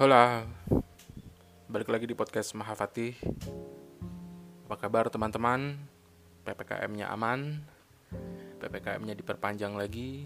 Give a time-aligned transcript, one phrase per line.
[0.00, 0.48] Hola,
[1.68, 3.20] balik lagi di podcast Mahafati.
[4.64, 5.76] Apa kabar teman-teman?
[6.40, 7.60] PPKM-nya aman,
[8.64, 10.24] PPKM-nya diperpanjang lagi.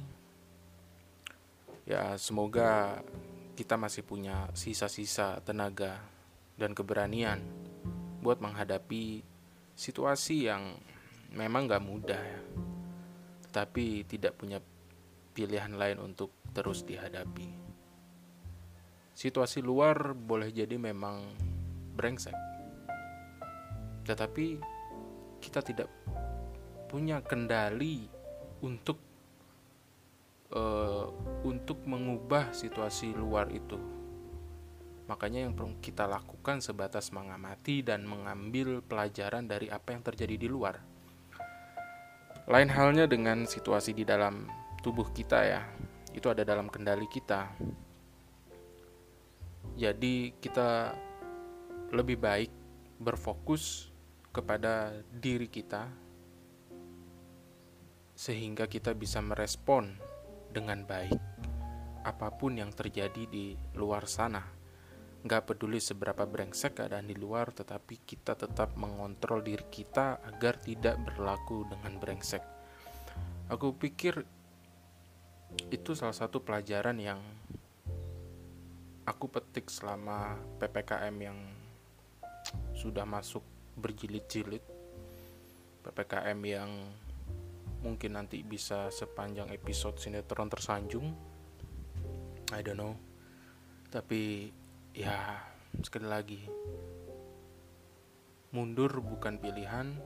[1.91, 3.03] Ya, semoga
[3.59, 6.07] kita masih punya sisa-sisa tenaga
[6.55, 7.43] dan keberanian
[8.23, 9.27] buat menghadapi
[9.75, 10.79] situasi yang
[11.35, 12.41] memang gak mudah ya.
[13.51, 14.63] Tetapi tidak punya
[15.35, 17.64] pilihan lain untuk terus dihadapi
[19.15, 21.23] situasi luar boleh jadi memang
[21.95, 22.35] brengsek.
[24.05, 24.47] Tetapi
[25.39, 25.89] kita tidak
[26.91, 28.11] punya kendali
[28.61, 28.99] untuk
[30.53, 31.07] uh,
[31.47, 33.79] untuk mengubah situasi luar itu.
[35.05, 40.49] Makanya yang perlu kita lakukan sebatas mengamati dan mengambil pelajaran dari apa yang terjadi di
[40.49, 40.81] luar.
[42.49, 44.49] Lain halnya dengan situasi di dalam
[44.81, 45.63] tubuh kita ya.
[46.13, 47.53] Itu ada dalam kendali kita
[49.75, 50.95] jadi kita
[51.91, 52.51] lebih baik
[53.03, 53.91] berfokus
[54.31, 55.91] kepada diri kita
[58.15, 59.99] sehingga kita bisa merespon
[60.55, 61.19] dengan baik
[62.07, 64.45] apa pun yang terjadi di luar sana.
[65.25, 71.01] Gak peduli seberapa brengsek keadaan di luar, tetapi kita tetap mengontrol diri kita agar tidak
[71.01, 72.45] berlaku dengan brengsek.
[73.49, 74.21] Aku pikir
[75.73, 77.21] itu salah satu pelajaran yang
[79.05, 81.39] aku petik selama PPKM yang
[82.77, 83.45] sudah masuk
[83.77, 84.65] berjilid-jilid.
[85.85, 86.71] PPKM yang
[87.85, 91.13] mungkin nanti bisa sepanjang episode sinetron tersanjung.
[92.57, 92.97] I don't know.
[93.93, 94.49] Tapi
[94.97, 95.41] ya
[95.85, 96.41] sekali lagi.
[98.55, 99.99] Mundur bukan pilihan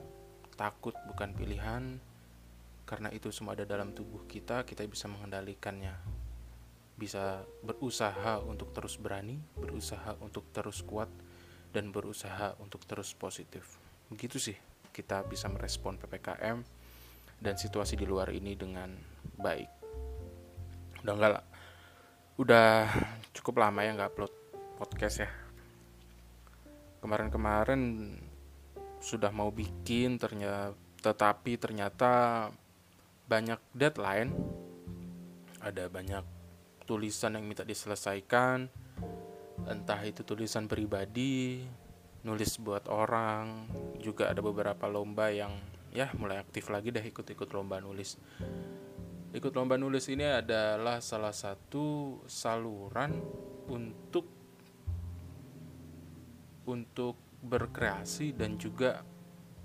[0.59, 2.03] takut bukan pilihan.
[2.83, 6.18] Karena itu semua ada dalam tubuh kita kita bisa mengendalikannya
[6.99, 11.07] bisa berusaha untuk terus berani, berusaha untuk terus kuat,
[11.71, 13.79] dan berusaha untuk terus positif.
[14.11, 14.57] Begitu sih
[14.91, 16.59] kita bisa merespon PPKM
[17.39, 18.91] dan situasi di luar ini dengan
[19.39, 19.69] baik.
[21.07, 21.45] Udah enggak lah.
[22.35, 22.69] Udah
[23.31, 24.33] cukup lama ya nggak upload
[24.75, 25.29] podcast ya.
[26.99, 28.11] Kemarin-kemarin
[28.99, 32.11] sudah mau bikin ternyata tetapi ternyata
[33.23, 34.35] banyak deadline
[35.63, 36.38] ada banyak
[36.89, 38.65] tulisan yang minta diselesaikan
[39.69, 41.61] entah itu tulisan pribadi
[42.25, 43.69] nulis buat orang
[44.01, 45.53] juga ada beberapa lomba yang
[45.93, 48.17] ya mulai aktif lagi deh ikut-ikut lomba nulis.
[49.29, 53.13] Ikut lomba nulis ini adalah salah satu saluran
[53.69, 54.25] untuk
[56.65, 59.05] untuk berkreasi dan juga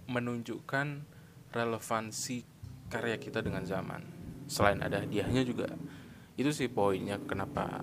[0.07, 0.87] menunjukkan
[1.51, 2.45] relevansi
[2.93, 4.05] karya kita dengan zaman.
[4.47, 5.73] Selain ada hadiahnya juga
[6.35, 7.83] itu sih poinnya kenapa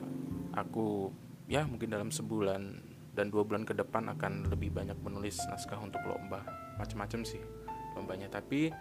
[0.51, 1.07] aku
[1.47, 5.99] ya mungkin dalam sebulan dan dua bulan ke depan akan lebih banyak menulis naskah untuk
[6.07, 6.43] lomba.
[6.79, 7.43] Macam-macam sih
[7.95, 8.31] lombanya.
[8.31, 8.71] Tapi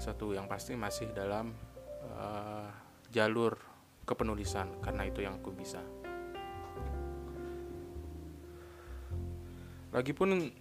[0.00, 1.52] satu yang pasti masih dalam
[2.16, 2.68] uh,
[3.12, 3.56] jalur
[4.08, 5.84] kepenulisan karena itu yang aku bisa.
[9.92, 10.52] Lagipun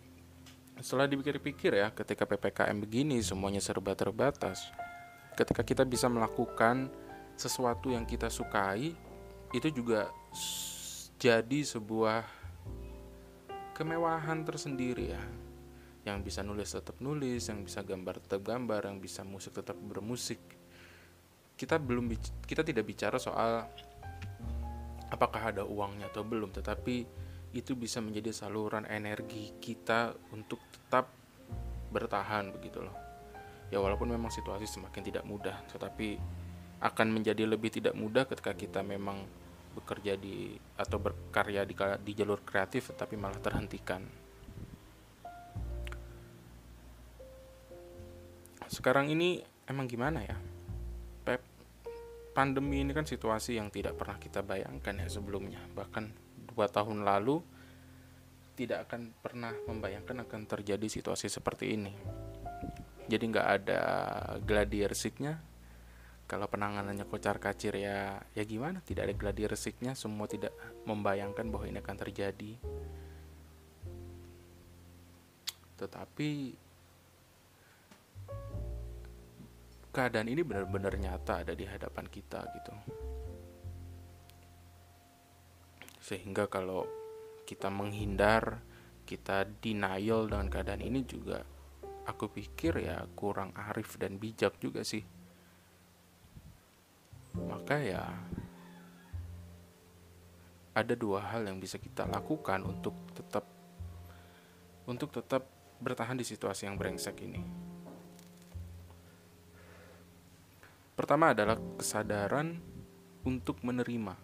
[0.80, 4.70] setelah dipikir-pikir ya ketika ppkm begini semuanya serba terbatas
[5.34, 6.94] ketika kita bisa melakukan
[7.38, 8.98] sesuatu yang kita sukai
[9.54, 10.10] itu juga
[11.22, 12.26] jadi sebuah
[13.78, 15.24] kemewahan tersendiri ya.
[16.02, 20.42] Yang bisa nulis tetap nulis yang bisa gambar tetap gambar yang bisa musik tetap bermusik.
[21.54, 22.10] Kita belum
[22.46, 23.70] kita tidak bicara soal
[25.14, 26.96] apakah ada uangnya atau belum tetapi
[27.56, 31.14] itu bisa menjadi saluran energi kita untuk tetap
[31.94, 32.96] bertahan begitu loh.
[33.68, 36.20] Ya walaupun memang situasi semakin tidak mudah tetapi
[36.78, 39.26] akan menjadi lebih tidak mudah ketika kita memang
[39.78, 44.02] bekerja di atau berkarya di, di jalur kreatif tetapi malah terhentikan.
[48.68, 49.40] Sekarang ini
[49.70, 50.38] emang gimana ya?
[51.24, 51.42] Pep,
[52.36, 55.62] pandemi ini kan situasi yang tidak pernah kita bayangkan ya sebelumnya.
[55.72, 56.06] Bahkan
[56.52, 57.40] dua tahun lalu
[58.58, 61.94] tidak akan pernah membayangkan akan terjadi situasi seperti ini.
[63.08, 63.82] Jadi nggak ada
[64.44, 65.40] gladier seatnya,
[66.28, 68.84] kalau penanganannya kocar kacir ya ya gimana?
[68.84, 70.52] Tidak ada gladi resiknya semua tidak
[70.84, 72.52] membayangkan bahwa ini akan terjadi.
[75.80, 76.30] Tetapi
[79.96, 82.74] keadaan ini benar-benar nyata ada di hadapan kita gitu.
[86.04, 86.84] Sehingga kalau
[87.48, 88.60] kita menghindar
[89.08, 91.40] kita denial dengan keadaan ini juga
[92.04, 95.17] aku pikir ya kurang arif dan bijak juga sih
[97.68, 98.00] maka ya
[100.72, 103.44] ada dua hal yang bisa kita lakukan untuk tetap
[104.88, 105.44] untuk tetap
[105.84, 107.44] bertahan di situasi yang brengsek ini.
[110.96, 112.56] Pertama adalah kesadaran
[113.28, 114.16] untuk menerima.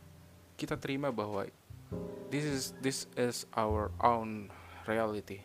[0.55, 1.43] Kita terima bahwa
[2.31, 4.47] this is this is our own
[4.87, 5.43] reality.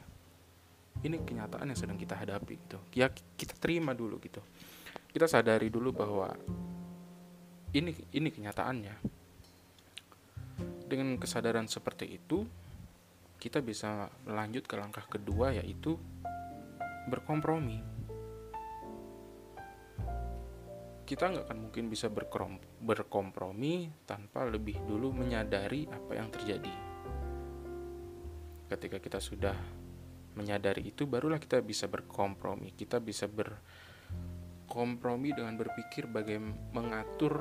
[1.03, 2.79] Ini kenyataan yang sedang kita hadapi gitu.
[2.95, 4.39] Ya kita terima dulu gitu.
[5.11, 6.39] Kita sadari dulu bahwa
[7.77, 9.19] ini ini kenyataannya
[10.89, 12.49] dengan kesadaran seperti itu,
[13.37, 16.01] kita bisa lanjut ke langkah kedua yaitu
[17.13, 17.85] berkompromi.
[21.05, 22.13] Kita nggak akan mungkin bisa
[22.81, 26.75] berkompromi tanpa lebih dulu menyadari apa yang terjadi.
[28.69, 29.57] Ketika kita sudah
[30.37, 32.77] menyadari itu, barulah kita bisa berkompromi.
[32.77, 33.25] Kita bisa
[34.69, 37.41] berkompromi dengan berpikir bagaimana mengatur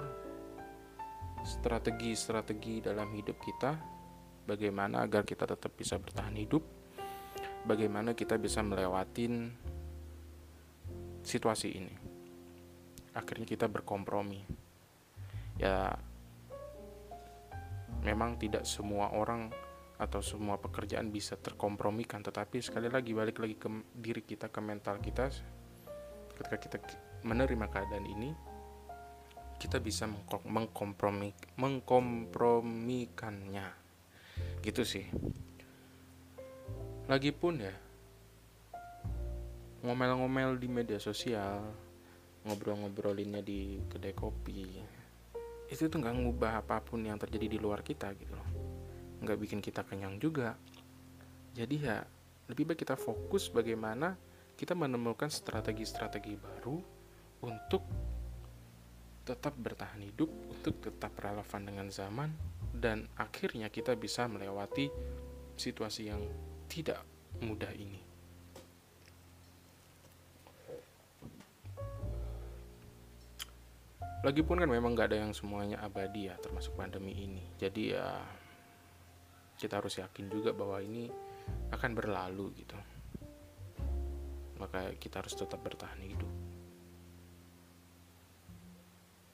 [1.44, 3.76] strategi-strategi dalam hidup kita,
[4.48, 6.64] bagaimana agar kita tetap bisa bertahan hidup,
[7.68, 9.52] bagaimana kita bisa melewatin
[11.20, 11.94] situasi ini.
[13.12, 14.48] Akhirnya kita berkompromi.
[15.60, 16.00] Ya,
[18.08, 19.52] memang tidak semua orang
[20.00, 23.68] atau semua pekerjaan bisa terkompromikan, tetapi sekali lagi balik lagi ke
[24.00, 25.28] diri kita, ke mental kita,
[26.40, 26.80] ketika kita
[27.26, 28.36] menerima keadaan ini,
[29.58, 30.06] kita bisa
[30.46, 33.66] mengkompromi mengkompromikannya.
[34.62, 35.10] Gitu sih.
[37.08, 37.72] Lagipun ya
[39.78, 41.64] ngomel-ngomel di media sosial
[42.44, 44.84] ngobrol-ngobrolinnya di kedai kopi
[45.68, 48.50] itu tuh nggak ngubah apa pun yang terjadi di luar kita gitu loh.
[49.20, 50.56] Nggak bikin kita kenyang juga.
[51.52, 52.00] Jadi ya
[52.48, 54.16] lebih baik kita fokus bagaimana
[54.56, 56.97] kita menemukan strategi-strategi baru
[57.42, 57.84] untuk
[59.28, 62.32] tetap bertahan hidup, untuk tetap relevan dengan zaman,
[62.72, 64.88] dan akhirnya kita bisa melewati
[65.60, 66.24] situasi yang
[66.72, 67.04] tidak
[67.44, 68.00] mudah ini.
[74.24, 77.44] Lagipun kan memang gak ada yang semuanya abadi ya, termasuk pandemi ini.
[77.60, 78.18] Jadi ya
[79.60, 81.12] kita harus yakin juga bahwa ini
[81.76, 82.76] akan berlalu gitu.
[84.58, 86.47] Maka kita harus tetap bertahan hidup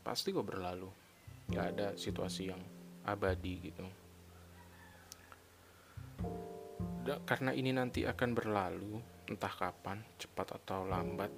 [0.03, 0.91] pasti kok berlalu.
[1.49, 2.61] Nggak ada situasi yang
[3.07, 3.85] abadi gitu.
[7.27, 8.95] Karena ini nanti akan berlalu
[9.27, 11.31] entah kapan cepat atau lambat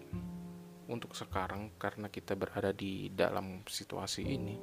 [0.89, 4.55] untuk sekarang karena kita berada di dalam situasi ini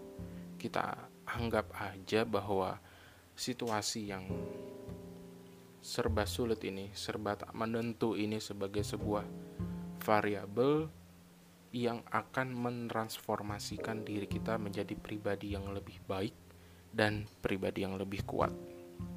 [0.58, 2.78] kita anggap aja bahwa
[3.34, 4.26] situasi yang
[5.82, 9.26] serba sulit ini serba tak menentu ini sebagai sebuah
[9.98, 10.86] variabel
[11.72, 16.36] yang akan mentransformasikan diri kita menjadi pribadi yang lebih baik
[16.92, 18.52] dan pribadi yang lebih kuat.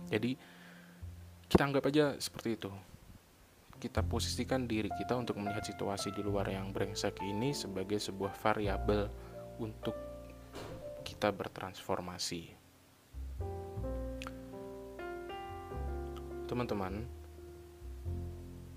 [0.07, 0.39] Jadi
[1.51, 2.71] kita anggap aja seperti itu.
[3.75, 9.11] Kita posisikan diri kita untuk melihat situasi di luar yang brengsek ini sebagai sebuah variabel
[9.59, 9.93] untuk
[11.03, 12.55] kita bertransformasi.
[16.47, 17.03] Teman-teman,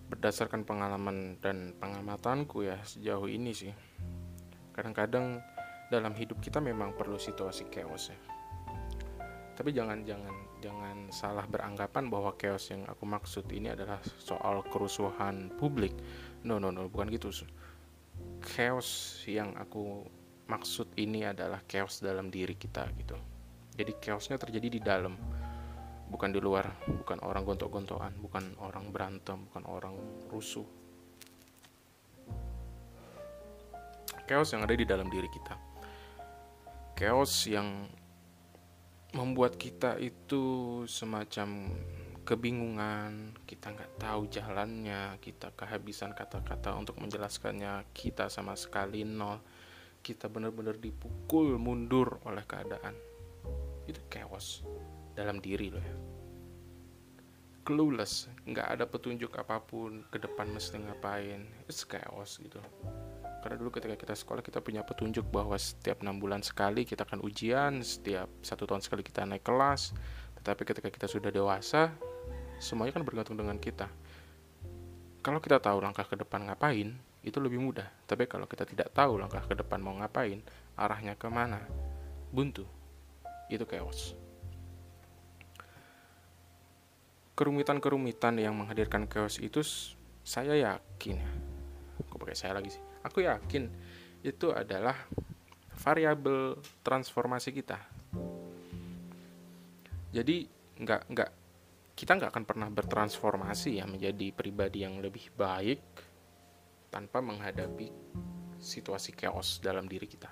[0.09, 3.73] berdasarkan pengalaman dan pengamatanku ya sejauh ini sih.
[4.73, 5.41] Kadang-kadang
[5.93, 8.19] dalam hidup kita memang perlu situasi chaos ya.
[9.57, 15.51] Tapi jangan jangan jangan salah beranggapan bahwa chaos yang aku maksud ini adalah soal kerusuhan
[15.59, 15.93] publik.
[16.47, 17.33] No no no bukan gitu
[18.43, 20.07] chaos yang aku
[20.49, 23.17] maksud ini adalah chaos dalam diri kita gitu.
[23.79, 25.15] Jadi chaosnya terjadi di dalam
[26.09, 26.73] bukan di luar
[27.05, 29.95] bukan orang gontok-gontokan bukan orang berantem bukan orang
[30.33, 30.65] rusuh.
[34.29, 35.57] Chaos yang ada di dalam diri kita.
[36.93, 37.89] Chaos yang
[39.17, 41.73] membuat kita itu semacam
[42.29, 49.41] kebingungan kita nggak tahu jalannya kita kehabisan kata-kata untuk menjelaskannya kita sama sekali nol.
[50.05, 52.93] Kita benar-benar dipukul mundur oleh keadaan.
[53.89, 54.61] Itu chaos
[55.19, 55.83] dalam diri loh.
[55.83, 56.09] Ya
[57.69, 61.45] clueless nggak ada petunjuk apa pun ke depan mesti ngapain.
[61.69, 62.57] It's chaos gitu.
[63.45, 67.21] Karena dulu ketika kita sekolah kita punya petunjuk bahwa setiap enam bulan sekali kita akan
[67.21, 69.93] ujian setiap satu tahun sekali kita naik kelas.
[70.41, 71.93] Tetapi ketika kita sudah dewasa
[72.57, 73.93] semuanya kan bergantung dengan kita.
[75.21, 77.85] Kalau kita tahu langkah ke depan ngapain itu lebih mudah.
[78.09, 80.41] Tapi kalau kita tidak tahu langkah ke depan mau ngapain
[80.73, 81.61] arahnya ke mana?
[82.33, 82.65] Buntu.
[83.53, 84.28] Itu chaos
[87.39, 89.63] kerumitan-kerumitan yang menghadirkan chaos itu
[90.27, 91.23] saya yakin
[92.03, 92.83] aku pakai saya lagi sih?
[93.07, 93.71] Aku yakin
[94.27, 94.99] itu adalah
[95.79, 97.79] variabel transformasi kita.
[100.11, 100.51] Jadi
[100.83, 101.31] nggak nggak
[101.95, 105.79] kita nggak akan pernah bertransformasi ya menjadi pribadi yang lebih baik
[106.91, 107.87] tanpa menghadapi
[108.59, 110.31] situasi chaos dalam diri kita.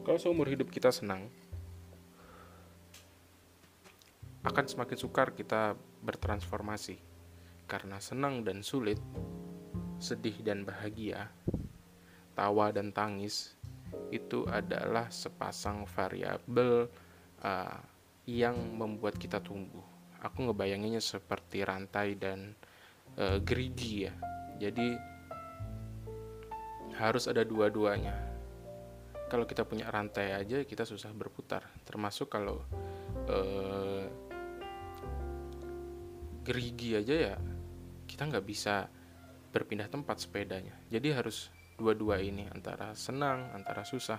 [0.00, 1.28] Kalau seumur hidup kita senang,
[4.48, 6.96] akan semakin sukar kita bertransformasi
[7.68, 8.96] karena senang dan sulit,
[10.00, 11.28] sedih dan bahagia,
[12.32, 13.52] tawa dan tangis
[14.08, 16.88] itu adalah sepasang variabel
[17.44, 17.80] uh,
[18.24, 19.84] yang membuat kita tumbuh.
[20.24, 22.56] Aku ngebayanginnya seperti rantai dan
[23.20, 24.14] uh, gerigi ya.
[24.58, 24.96] Jadi
[26.98, 28.16] harus ada dua-duanya.
[29.28, 31.62] Kalau kita punya rantai aja kita susah berputar.
[31.84, 32.64] Termasuk kalau
[33.28, 33.97] uh,
[36.48, 37.36] gerigi aja ya
[38.08, 38.88] kita nggak bisa
[39.52, 40.72] berpindah tempat sepedanya.
[40.88, 44.18] Jadi harus dua-dua ini antara senang, antara susah.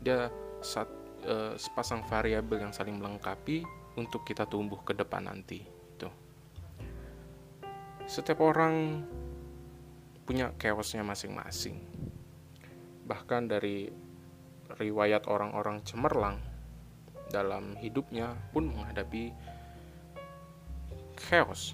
[0.00, 0.30] Dia
[0.62, 0.88] saat
[1.26, 3.66] uh, sepasang variabel yang saling melengkapi
[3.98, 5.60] untuk kita tumbuh ke depan nanti.
[5.66, 6.08] Itu.
[8.06, 9.02] Setiap orang
[10.24, 11.76] punya chaosnya masing-masing
[13.04, 13.92] bahkan dari
[14.80, 16.40] riwayat orang-orang cemerlang
[17.28, 19.28] dalam hidupnya pun menghadapi
[21.24, 21.72] chaos.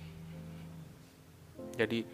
[1.74, 2.06] Jadi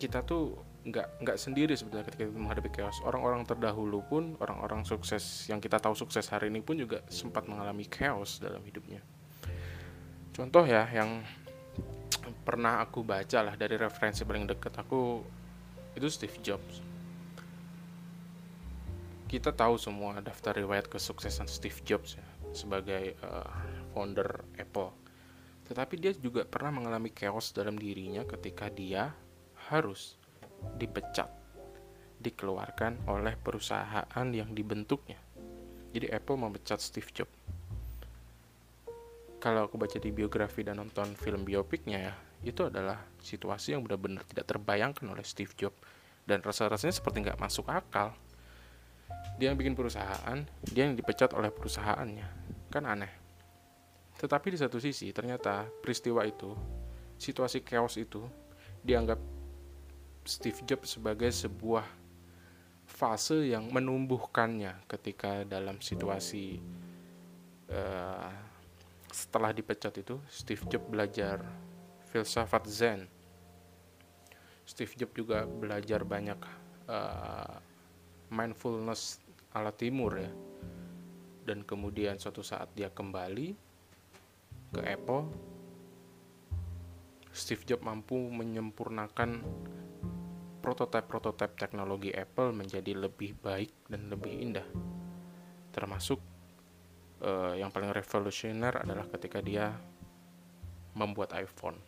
[0.00, 0.56] kita tuh
[0.88, 2.96] nggak nggak sendiri sebetulnya ketika kita menghadapi chaos.
[3.04, 7.84] Orang-orang terdahulu pun, orang-orang sukses yang kita tahu sukses hari ini pun juga sempat mengalami
[7.84, 9.04] chaos dalam hidupnya.
[10.32, 11.20] Contoh ya yang
[12.46, 15.20] pernah aku baca lah dari referensi paling dekat aku
[15.96, 16.88] itu Steve Jobs
[19.28, 22.24] kita tahu semua daftar riwayat kesuksesan Steve Jobs ya
[22.56, 23.44] sebagai uh,
[23.92, 24.88] founder Apple.
[25.68, 29.12] Tetapi dia juga pernah mengalami chaos dalam dirinya ketika dia
[29.68, 30.16] harus
[30.80, 31.28] dipecat,
[32.18, 35.20] dikeluarkan oleh perusahaan yang dibentuknya.
[35.92, 37.36] Jadi Apple memecat Steve Jobs.
[39.38, 44.22] Kalau aku baca di biografi dan nonton film biopiknya ya, itu adalah situasi yang benar-benar
[44.26, 45.78] tidak terbayangkan oleh Steve Jobs
[46.28, 48.14] dan rasa-rasanya seperti nggak masuk akal
[49.40, 52.28] dia yang bikin perusahaan dia yang dipecat oleh perusahaannya
[52.68, 53.10] kan aneh
[54.18, 56.50] tetapi di satu sisi ternyata peristiwa itu
[57.18, 58.26] situasi chaos itu
[58.82, 59.18] dianggap
[60.26, 61.86] Steve Jobs sebagai sebuah
[62.88, 66.58] fase yang menumbuhkannya ketika dalam situasi
[67.70, 68.28] uh,
[69.12, 71.40] setelah dipecat itu Steve Jobs belajar
[72.08, 73.00] filsafat Zen.
[74.68, 76.40] Steve Jobs juga belajar banyak
[76.88, 77.56] uh,
[78.28, 79.20] mindfulness
[79.52, 80.32] ala timur ya.
[81.48, 83.67] Dan kemudian suatu saat dia kembali
[84.72, 85.48] ke Apple
[87.38, 89.46] Steve Jobs mampu menyempurnakan
[90.58, 94.66] prototipe-prototipe teknologi Apple menjadi lebih baik dan lebih indah.
[95.70, 96.18] Termasuk
[97.22, 99.70] uh, yang paling revolusioner adalah ketika dia
[100.98, 101.78] membuat iPhone.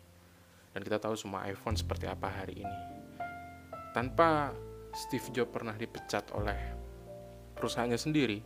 [0.71, 2.79] Dan kita tahu semua iPhone seperti apa hari ini.
[3.91, 4.55] Tanpa
[4.95, 6.59] Steve Jobs pernah dipecat oleh
[7.59, 8.39] perusahaannya sendiri,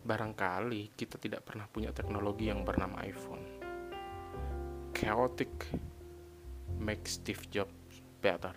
[0.00, 3.59] barangkali kita tidak pernah punya teknologi yang bernama iPhone.
[5.00, 5.48] Chaotic
[6.76, 7.72] makes Steve Jobs
[8.20, 8.52] better.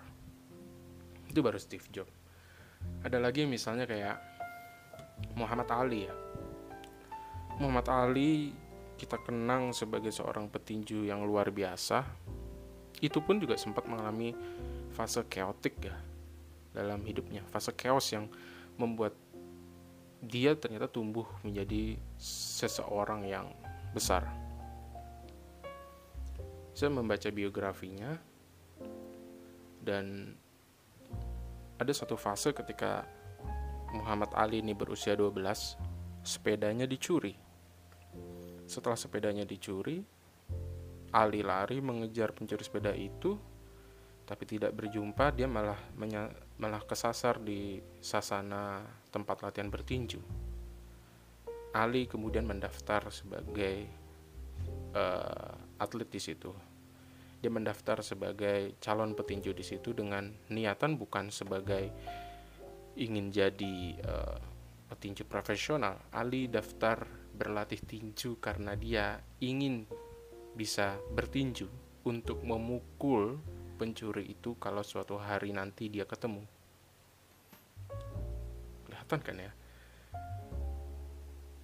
[1.31, 2.11] Itu baru Steve Jobs.
[2.99, 4.19] Ada lagi misalnya kayak
[5.39, 6.15] Muhammad Ali ya.
[7.63, 8.51] Muhammad Ali
[8.99, 12.03] kita kenang sebagai seorang petinju yang luar biasa.
[12.99, 14.35] Itu pun juga sempat mengalami
[14.91, 15.95] fase chaotic ya
[16.75, 18.27] dalam hidupnya fase chaos yang
[18.75, 19.15] membuat
[20.19, 23.47] dia ternyata tumbuh menjadi seseorang yang
[23.95, 24.42] besar
[26.73, 28.17] saya membaca biografinya
[29.81, 30.33] dan
[31.77, 33.05] ada satu fase ketika
[33.93, 35.37] Muhammad Ali ini berusia 12
[36.25, 37.37] sepedanya dicuri
[38.65, 40.01] setelah sepedanya dicuri
[41.13, 43.37] Ali lari mengejar pencuri sepeda itu
[44.23, 45.77] tapi tidak berjumpa dia malah
[46.57, 50.17] malah kesasar di sasana tempat latihan bertinju.
[51.75, 53.85] Ali kemudian mendaftar sebagai
[54.95, 56.51] uh, atlet di situ.
[57.43, 61.91] Dia mendaftar sebagai calon petinju di situ dengan niatan bukan sebagai
[62.95, 64.39] ingin jadi uh,
[64.87, 65.99] petinju profesional.
[66.15, 67.03] Ali daftar
[67.35, 69.83] berlatih tinju karena dia ingin
[70.55, 71.67] bisa bertinju
[72.07, 73.41] untuk memukul
[73.75, 76.45] pencuri itu kalau suatu hari nanti dia ketemu.
[78.87, 79.51] Kelihatan kan ya?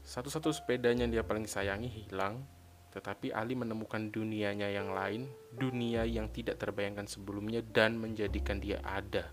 [0.03, 2.41] Satu-satu sepedanya dia paling sayangi hilang,
[2.89, 9.29] tetapi Ali menemukan dunianya yang lain, dunia yang tidak terbayangkan sebelumnya dan menjadikan dia ada.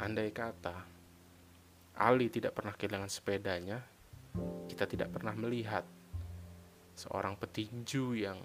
[0.00, 0.88] Andai kata
[2.00, 3.78] Ali tidak pernah kehilangan sepedanya,
[4.64, 5.84] kita tidak pernah melihat
[6.96, 8.40] seorang petinju yang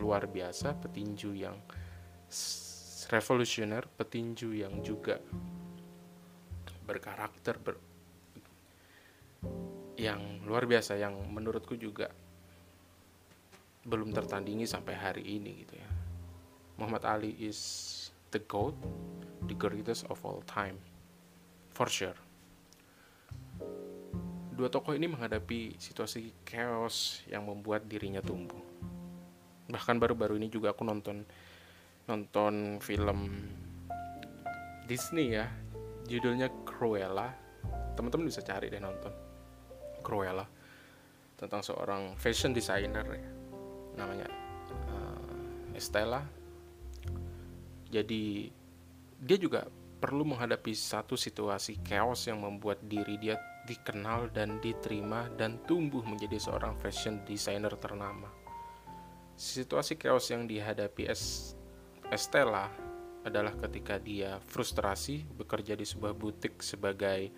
[0.00, 1.60] luar biasa, petinju yang
[3.12, 5.20] revolusioner, petinju yang juga
[6.88, 7.76] berkarakter ber,
[10.00, 12.08] yang luar biasa yang menurutku juga
[13.86, 15.90] belum tertandingi sampai hari ini gitu ya.
[16.78, 17.58] Muhammad Ali is
[18.30, 18.74] the GOAT,
[19.50, 20.78] the greatest of all time.
[21.74, 22.18] For sure.
[24.58, 28.58] Dua tokoh ini menghadapi situasi chaos yang membuat dirinya tumbuh.
[29.70, 31.22] Bahkan baru-baru ini juga aku nonton
[32.10, 33.46] nonton film
[34.90, 35.46] Disney ya,
[36.10, 37.30] judulnya Cruella.
[37.94, 39.14] Teman-teman bisa cari deh nonton
[40.02, 40.42] Cruella
[41.38, 43.37] tentang seorang fashion designer ya.
[43.98, 44.30] Namanya
[44.86, 46.22] uh, Estella.
[47.90, 48.46] Jadi
[49.18, 49.66] dia juga
[49.98, 53.34] perlu menghadapi satu situasi chaos yang membuat diri dia
[53.66, 58.30] dikenal dan diterima dan tumbuh menjadi seorang fashion designer ternama.
[59.34, 61.10] Situasi chaos yang dihadapi
[62.08, 62.70] Estella
[63.26, 67.28] adalah ketika dia frustrasi bekerja di sebuah butik sebagai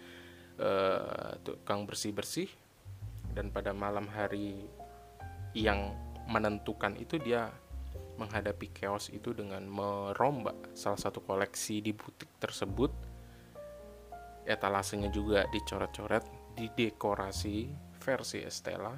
[0.61, 2.47] uh, tukang bersih-bersih
[3.35, 4.69] dan pada malam hari
[5.57, 5.97] yang
[6.30, 7.50] menentukan itu dia
[8.16, 12.92] menghadapi chaos itu dengan merombak salah satu koleksi di butik tersebut
[14.44, 16.25] etalasenya juga dicoret-coret,
[16.56, 17.70] didekorasi
[18.00, 18.94] versi Estella.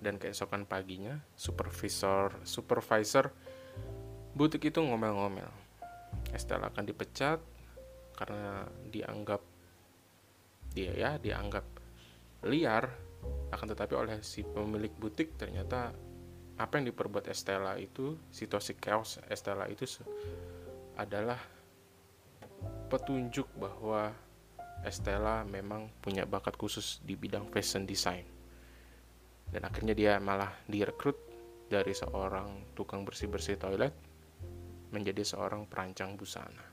[0.00, 3.28] Dan keesokan paginya, supervisor supervisor
[4.32, 5.50] butik itu ngomel-ngomel.
[6.32, 7.38] Estella akan dipecat
[8.16, 9.42] karena dianggap
[10.70, 11.66] dia ya dianggap
[12.46, 13.09] liar
[13.50, 15.92] akan tetapi oleh si pemilik butik ternyata
[16.60, 19.88] apa yang diperbuat Estella itu situasi chaos Estella itu
[21.00, 21.40] adalah
[22.92, 24.12] petunjuk bahwa
[24.84, 28.24] Estella memang punya bakat khusus di bidang fashion design.
[29.50, 31.16] Dan akhirnya dia malah direkrut
[31.68, 33.92] dari seorang tukang bersih-bersih toilet
[34.90, 36.64] menjadi seorang perancang busana.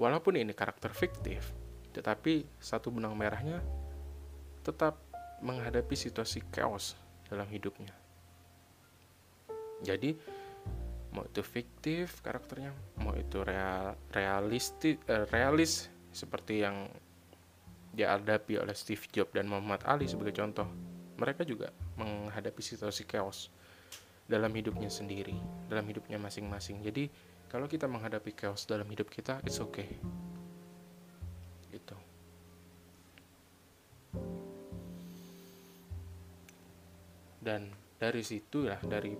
[0.00, 1.52] Walaupun ini karakter fiktif,
[1.92, 3.60] tetapi satu benang merahnya
[4.64, 5.09] tetap
[5.40, 6.96] menghadapi situasi chaos
[7.28, 7.92] dalam hidupnya.
[9.80, 10.12] Jadi,
[11.10, 12.70] mau itu fiktif karakternya
[13.02, 16.86] mau itu real realistis uh, realis seperti yang
[17.90, 20.70] dihadapi oleh Steve Jobs dan Muhammad Ali sebagai contoh
[21.18, 23.50] mereka juga menghadapi situasi chaos
[24.30, 25.34] dalam hidupnya sendiri
[25.66, 27.10] dalam hidupnya masing-masing jadi
[27.50, 29.98] kalau kita menghadapi chaos dalam hidup kita it's okay
[37.50, 37.66] dan
[37.98, 39.18] dari situ ya dari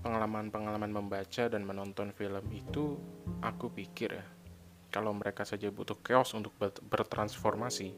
[0.00, 2.96] pengalaman-pengalaman membaca dan menonton film itu
[3.44, 4.24] aku pikir ya
[4.88, 6.56] kalau mereka saja butuh chaos untuk
[6.88, 7.92] bertransformasi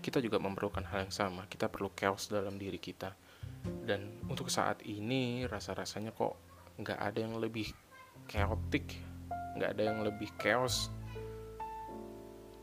[0.00, 1.44] kita juga memerlukan hal yang sama.
[1.44, 3.12] Kita perlu chaos dalam diri kita.
[3.60, 6.34] Dan untuk saat ini rasa-rasanya kok
[6.80, 7.68] nggak ada yang lebih
[8.24, 8.96] chaotic
[9.60, 10.88] nggak ada yang lebih chaos.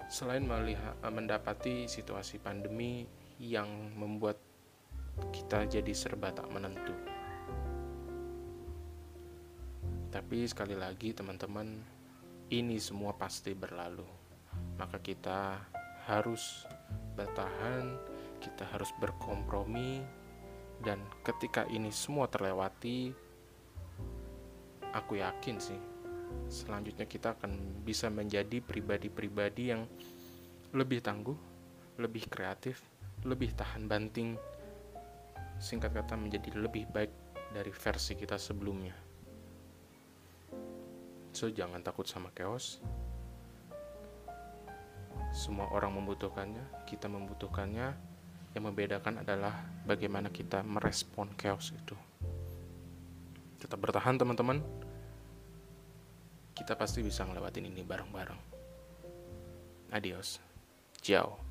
[0.09, 3.05] Selain melihat mendapati situasi pandemi
[3.37, 4.39] yang membuat
[5.33, 6.93] kita jadi serba tak menentu
[10.07, 11.77] Tapi sekali lagi teman-teman,
[12.49, 14.07] ini semua pasti berlalu.
[14.79, 15.61] Maka kita
[16.09, 16.65] harus
[17.13, 17.99] bertahan,
[18.41, 20.01] kita harus berkompromi
[20.81, 23.13] dan ketika ini semua terlewati,
[24.95, 25.77] aku yakin sih
[26.47, 29.87] selanjutnya kita akan bisa menjadi pribadi-pribadi yang
[30.75, 31.35] lebih tangguh,
[31.99, 32.83] lebih kreatif,
[33.23, 34.35] lebih tahan banting.
[35.57, 37.09] Singkat kata menjadi lebih baik
[37.53, 38.93] dari versi kita sebelumnya.
[41.33, 42.81] So, jangan takut sama chaos.
[45.33, 48.17] Semua orang membutuhkannya, kita membutuhkannya.
[48.55, 49.53] Yang membedakan adalah
[49.85, 51.93] bagaimana kita merespon chaos itu.
[53.61, 54.65] Tetap bertahan, teman-teman.
[56.57, 58.41] Kita pasti bisa ngelewatin ini bareng-bareng.
[59.93, 60.41] Adios.
[61.05, 61.46] Ciao.